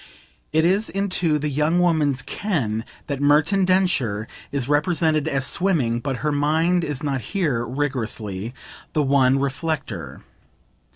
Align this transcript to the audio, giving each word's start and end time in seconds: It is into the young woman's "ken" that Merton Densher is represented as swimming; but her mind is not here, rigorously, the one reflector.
It 0.51 0.65
is 0.65 0.89
into 0.89 1.37
the 1.37 1.47
young 1.47 1.77
woman's 1.79 2.23
"ken" 2.23 2.85
that 3.05 3.21
Merton 3.21 3.65
Densher 3.65 4.27
is 4.51 4.67
represented 4.67 5.27
as 5.27 5.45
swimming; 5.45 5.99
but 5.99 6.17
her 6.25 6.31
mind 6.31 6.83
is 6.83 7.03
not 7.03 7.21
here, 7.21 7.63
rigorously, 7.63 8.51
the 8.93 9.03
one 9.03 9.37
reflector. 9.37 10.23